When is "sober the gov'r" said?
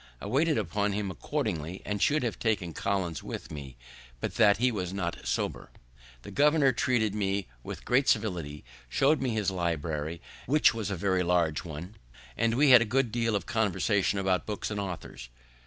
5.27-6.71